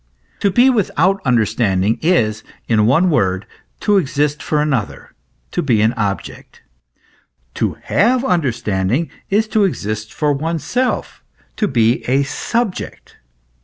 To 0.39 0.49
be 0.49 0.67
without 0.67 1.21
understanding 1.25 1.99
is, 2.01 2.43
in 2.67 2.87
one 2.87 3.11
word, 3.11 3.45
to 3.81 3.97
exist 3.99 4.41
for 4.41 4.59
another, 4.59 5.13
to 5.51 5.61
be 5.61 5.79
an 5.83 5.93
object: 5.93 6.63
to 7.53 7.77
have 7.83 8.25
understanding 8.25 9.11
is 9.29 9.47
to 9.49 9.63
exist 9.63 10.11
for 10.11 10.33
oneself, 10.33 11.23
to 11.57 11.67
be 11.67 12.03
a 12.05 12.23
subject. 12.23 13.17